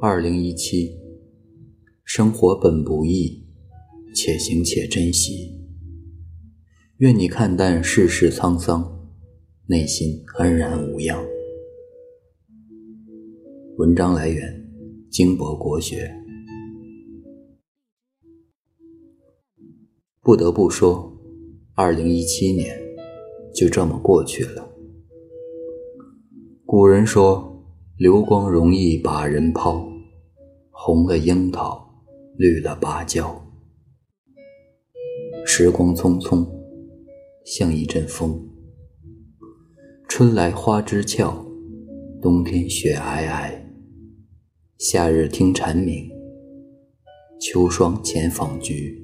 [0.00, 0.98] 二零一七，
[2.04, 3.46] 生活本不易，
[4.14, 5.58] 且行且珍惜。
[6.98, 9.10] 愿你看淡世事沧桑，
[9.66, 11.24] 内心安然无恙。
[13.76, 14.70] 文章来源：
[15.10, 16.14] 金博国学。
[20.22, 21.18] 不得不说，
[21.74, 22.78] 二零一七年
[23.54, 24.68] 就这么过去了。
[26.66, 27.49] 古人说
[28.00, 29.86] ：“流光容易把人抛，
[30.70, 31.86] 红了樱桃，
[32.38, 33.38] 绿了芭蕉。”
[35.44, 36.48] 时光匆匆，
[37.44, 38.42] 像一阵风。
[40.08, 41.44] 春来花枝俏，
[42.22, 43.52] 冬天雪皑皑。
[44.78, 46.08] 夏日听蝉鸣，
[47.38, 48.98] 秋霜前访菊。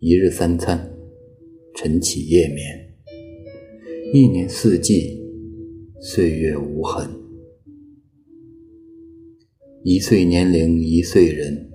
[0.00, 0.92] 一日三餐，
[1.76, 2.96] 晨起夜眠，
[4.12, 5.21] 一年四季。
[6.04, 7.08] 岁月无痕，
[9.84, 11.70] 一岁年龄一岁人，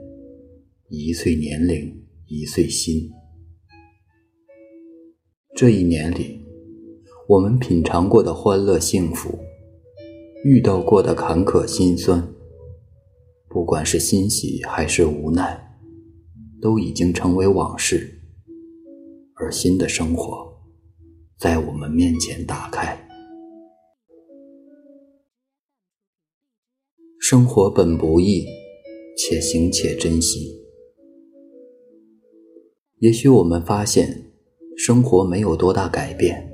[0.90, 3.10] 一岁年龄一岁心。
[5.56, 6.46] 这一年里，
[7.30, 9.40] 我们品尝过的欢乐幸福，
[10.44, 12.28] 遇到过的坎坷辛酸，
[13.48, 15.80] 不管是欣喜还是无奈，
[16.62, 18.20] 都已经成为往事，
[19.36, 20.54] 而新的生活
[21.40, 23.07] 在我们面前打开。
[27.30, 28.46] 生活本不易，
[29.18, 30.64] 且行且珍惜。
[33.00, 34.32] 也许我们发现，
[34.78, 36.50] 生活没有多大改变，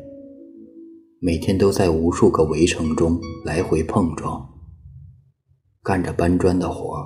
[1.20, 4.44] 每天都在无数个围城中来回碰撞，
[5.84, 7.06] 干着搬砖的活儿，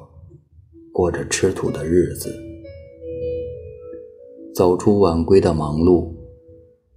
[0.94, 2.34] 过着吃土的日子。
[4.56, 6.16] 早出晚归的忙碌，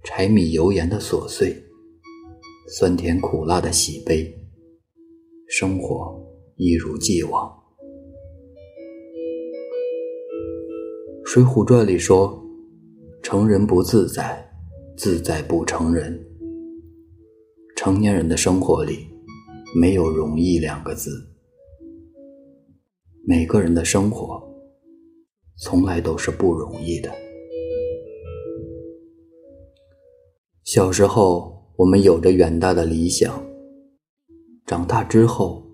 [0.05, 1.53] 柴米油盐的琐碎，
[2.69, 4.33] 酸甜苦辣的喜悲，
[5.49, 6.20] 生活。
[6.63, 7.51] 一如既往，
[11.27, 12.39] 《水浒传》里说
[13.23, 14.47] ：“成人不自在，
[14.95, 16.23] 自在不成人。”
[17.75, 19.07] 成年人的生活里
[19.75, 21.09] 没有容易两个字。
[23.25, 24.39] 每个人的生活
[25.57, 27.11] 从来都是不容易的。
[30.63, 33.43] 小时候，我们有着远大的理想，
[34.67, 35.70] 长大之后。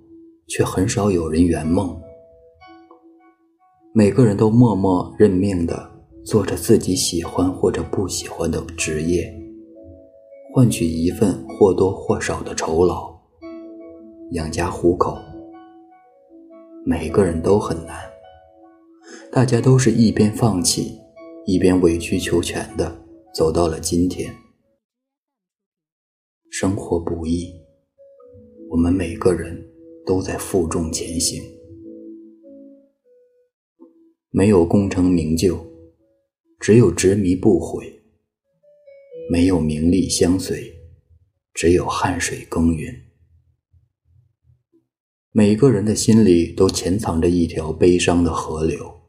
[0.47, 2.01] 却很少有人圆梦。
[3.93, 5.91] 每个人都默默认命的
[6.23, 9.33] 做着自己喜欢或者不喜欢的职业，
[10.53, 13.19] 换取一份或多或少的酬劳，
[14.31, 15.17] 养家糊口。
[16.85, 17.97] 每个人都很难，
[19.31, 20.99] 大家都是一边放弃，
[21.45, 23.03] 一边委曲求全的
[23.33, 24.33] 走到了今天。
[26.49, 27.51] 生活不易，
[28.69, 29.66] 我们每个人。
[30.07, 31.43] 都在负重前行，
[34.29, 35.59] 没有功成名就，
[36.61, 37.83] 只有执迷不悔；
[39.29, 40.73] 没有名利相随，
[41.53, 43.03] 只有汗水耕耘。
[45.33, 49.01] 每个人的心里都潜藏着一条悲伤的河流，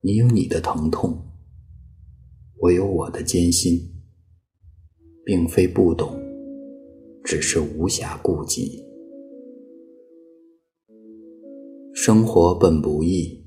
[0.00, 1.16] 你有你的疼痛，
[2.58, 3.80] 我有我的艰辛，
[5.24, 6.20] 并非不懂，
[7.24, 8.85] 只是无暇顾及。
[12.06, 13.44] 生活本不易，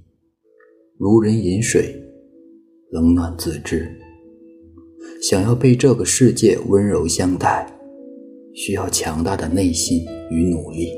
[0.97, 1.95] 如人饮水，
[2.91, 3.89] 冷暖自知。
[5.21, 7.73] 想要被这个世界温柔相待，
[8.53, 10.91] 需要强大的内心与努力。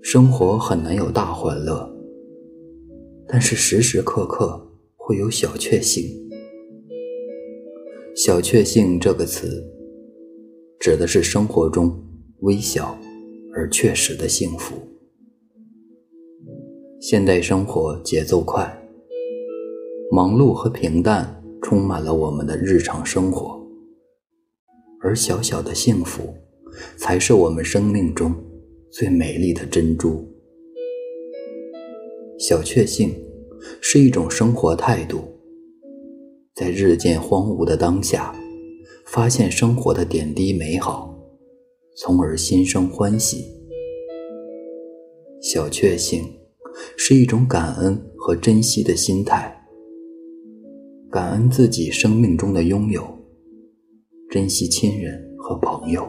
[0.00, 1.84] 生活很难有大欢乐，
[3.26, 6.04] 但是时时刻刻会有小确幸。
[8.14, 9.64] 小确幸这个词，
[10.78, 11.92] 指的是生活中
[12.42, 12.96] 微小。
[13.56, 14.76] 而确实的幸福。
[17.00, 18.70] 现代生活节奏快，
[20.12, 23.58] 忙碌和平淡充满了我们的日常生活，
[25.00, 26.34] 而小小的幸福，
[26.98, 28.34] 才是我们生命中
[28.90, 30.22] 最美丽的珍珠。
[32.38, 33.10] 小确幸
[33.80, 35.20] 是一种生活态度，
[36.54, 38.36] 在日渐荒芜的当下，
[39.06, 41.15] 发现生活的点滴美好。
[41.98, 43.46] 从而心生欢喜。
[45.40, 46.22] 小确幸
[46.94, 49.56] 是一种感恩和珍惜的心态，
[51.10, 53.02] 感恩自己生命中的拥有，
[54.30, 56.06] 珍惜亲人和朋友。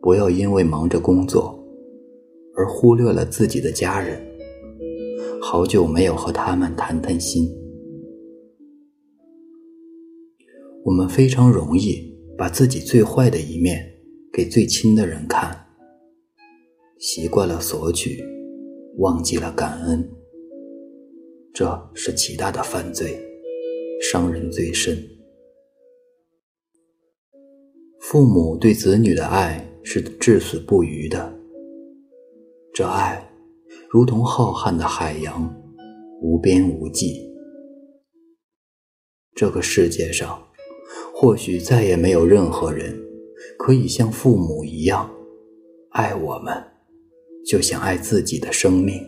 [0.00, 1.62] 不要因为忙着工作
[2.56, 4.18] 而忽略了自己的家人。
[5.42, 7.46] 好久没有和他们谈谈心。
[10.84, 12.05] 我们非常容易
[12.38, 13.82] 把自己最坏的一面
[14.30, 15.66] 给最亲的人看，
[16.98, 18.22] 习惯了索取，
[18.98, 20.06] 忘记了感恩，
[21.54, 23.18] 这是极大的犯罪，
[24.02, 25.02] 伤人最深。
[28.00, 31.34] 父母对子女的爱是至死不渝的，
[32.74, 33.26] 这爱
[33.88, 35.50] 如同浩瀚的海洋，
[36.20, 37.34] 无边无际。
[39.34, 40.45] 这个世界上。
[41.18, 42.94] 或许再也没有任何人
[43.58, 45.10] 可以像父母一样
[45.92, 46.52] 爱我们，
[47.46, 49.02] 就像爱自己的生命。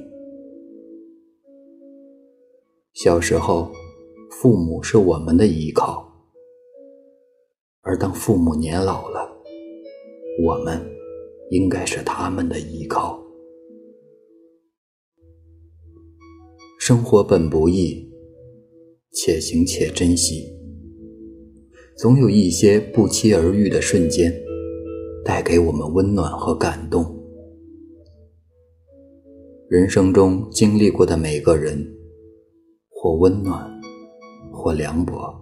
[2.94, 3.70] 小时候，
[4.30, 6.10] 父母是我们的依靠，
[7.82, 9.30] 而当父母年老了，
[10.46, 10.80] 我们
[11.50, 13.22] 应该是他们的依靠。
[16.80, 18.10] 生活本不易，
[19.12, 20.57] 且行且珍惜。
[21.98, 24.32] 总有一些不期而遇的瞬间，
[25.24, 27.04] 带给我们温暖和感动。
[29.68, 31.84] 人生中经历过的每个人，
[32.88, 33.68] 或温暖，
[34.52, 35.34] 或凉薄，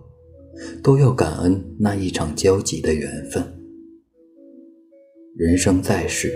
[0.83, 3.45] 都要感恩那一场交集的缘分。
[5.37, 6.33] 人生在世，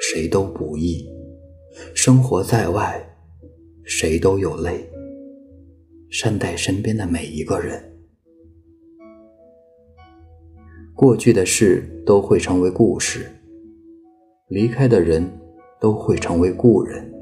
[0.00, 1.04] 谁都不易；
[1.94, 2.98] 生活在外，
[3.84, 4.88] 谁都有累。
[6.08, 7.93] 善待身边的每一个人。
[10.94, 13.26] 过去的事都会成为故事，
[14.48, 15.28] 离开的人
[15.80, 17.12] 都会成为故人。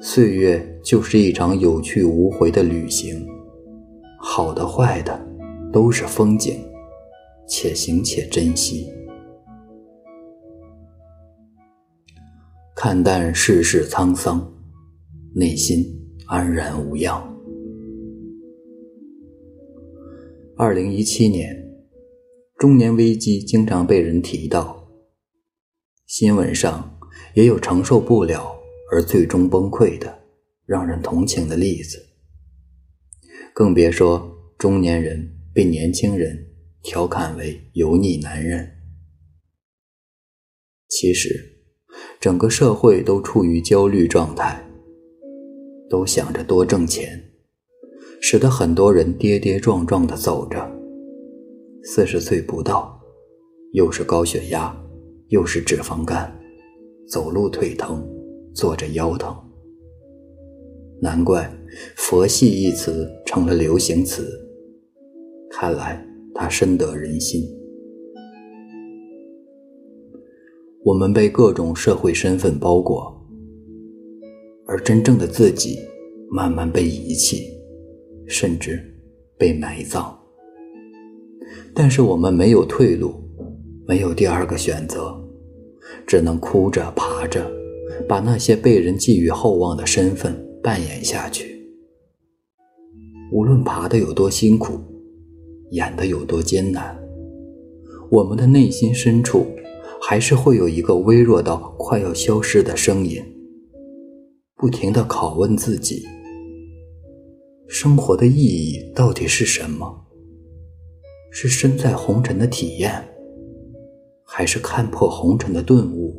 [0.00, 3.26] 岁月就是一场有去无回的旅行，
[4.20, 5.20] 好的坏的
[5.72, 6.56] 都是风景，
[7.48, 8.86] 且行且珍惜，
[12.76, 14.40] 看淡世事沧桑，
[15.34, 15.84] 内心
[16.26, 17.20] 安然无恙。
[20.56, 21.65] 二零一七年。
[22.58, 24.88] 中年危机经常被人提到，
[26.06, 26.98] 新闻上
[27.34, 28.56] 也有承受不了
[28.90, 30.22] 而最终崩溃的、
[30.64, 32.02] 让人同情的例子。
[33.52, 36.46] 更别说中年人被年轻人
[36.82, 38.66] 调侃为“油腻男人”。
[40.88, 41.58] 其实，
[42.18, 44.66] 整个社会都处于焦虑状态，
[45.90, 47.32] 都想着多挣钱，
[48.18, 50.85] 使得很多人跌跌撞撞地走着。
[51.88, 53.00] 四十岁不到，
[53.70, 54.76] 又是高血压，
[55.28, 56.36] 又是脂肪肝，
[57.08, 58.04] 走路腿疼，
[58.52, 59.32] 坐着腰疼。
[61.00, 61.48] 难怪
[61.94, 64.26] “佛系”一词成了流行词。
[65.48, 66.04] 看来
[66.34, 67.40] 它深得人心。
[70.82, 73.16] 我们被各种社会身份包裹，
[74.66, 75.78] 而真正的自己
[76.32, 77.46] 慢慢被遗弃，
[78.26, 78.82] 甚至
[79.38, 80.25] 被埋葬。
[81.74, 83.14] 但是我们没有退路，
[83.86, 85.14] 没有第二个选择，
[86.06, 87.50] 只能哭着爬着，
[88.08, 91.54] 把那些被人寄予厚望的身份扮演下去。
[93.32, 94.78] 无论爬得有多辛苦，
[95.72, 96.96] 演得有多艰难，
[98.10, 99.46] 我们的内心深处，
[100.00, 103.20] 还是会有一个微弱到快要消失的声音，
[104.56, 106.06] 不停地拷问自己：
[107.68, 110.05] 生活的意义到底是什么？
[111.38, 112.90] 是身在红尘的体验，
[114.24, 116.16] 还是看破红尘的顿悟？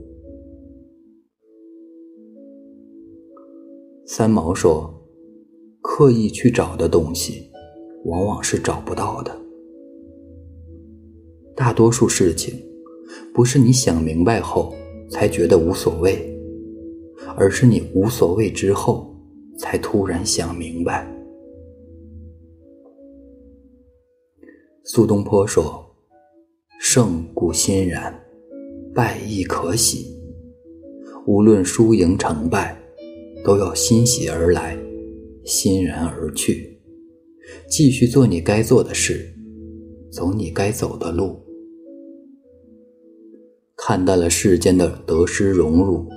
[4.05, 4.93] 三毛说
[5.81, 7.49] ：“刻意去找的东西，
[8.05, 9.35] 往往是找不到的。
[11.55, 12.53] 大多数事情，
[13.33, 14.71] 不是你想明白后
[15.09, 16.31] 才觉得无所谓，
[17.35, 19.11] 而是你无所谓之后，
[19.57, 21.11] 才突然想明白。”
[24.89, 25.85] 苏东坡说
[26.79, 28.17] ：“胜故欣然，
[28.95, 30.17] 败亦可喜。
[31.25, 32.81] 无论输赢成败，
[33.43, 34.79] 都要欣喜而来，
[35.43, 36.79] 欣然而去，
[37.69, 39.29] 继续做你该做的事，
[40.09, 41.37] 走你该走的路。
[43.75, 46.07] 看淡了世间的得失荣辱，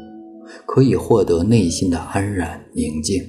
[0.65, 3.21] 可以获得内心的安然宁静。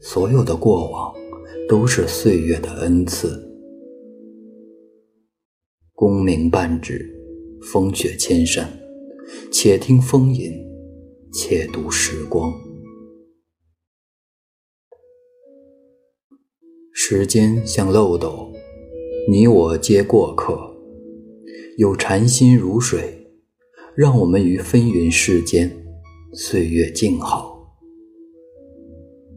[0.00, 1.14] 所有的过往，
[1.68, 3.38] 都是岁月的恩赐。”
[5.98, 7.10] 功名半纸，
[7.72, 8.70] 风雪千山，
[9.50, 10.52] 且听风吟，
[11.32, 12.52] 且读时光。
[16.92, 18.52] 时间像漏斗，
[19.30, 20.76] 你我皆过客。
[21.78, 23.26] 有禅心如水，
[23.96, 25.82] 让我们于纷纭世间，
[26.34, 27.74] 岁月静好。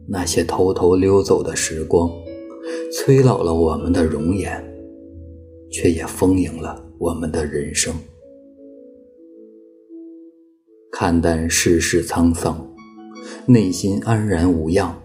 [0.06, 2.10] 那些偷偷溜走的时光，
[2.92, 4.69] 催老了我们的容颜，
[5.70, 7.94] 却也丰盈了我们的人生。
[10.90, 12.74] 看淡世事沧桑，
[13.46, 15.00] 内心安然无恙，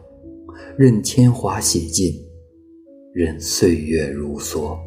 [0.77, 2.13] 任铅华洗尽，
[3.13, 4.77] 任岁月如梭。